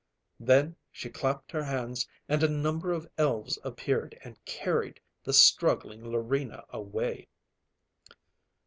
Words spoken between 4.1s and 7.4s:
and carried the struggling Larina away.